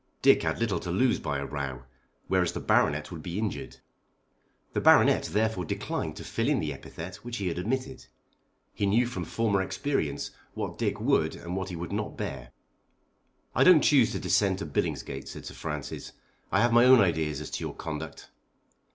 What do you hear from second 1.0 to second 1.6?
by a